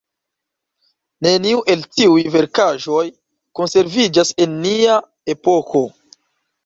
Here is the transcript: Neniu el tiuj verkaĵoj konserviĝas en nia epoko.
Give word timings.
Neniu 1.25 1.59
el 1.73 1.83
tiuj 1.99 2.23
verkaĵoj 2.37 3.03
konserviĝas 3.61 4.33
en 4.47 4.57
nia 4.67 4.97
epoko. 5.35 5.85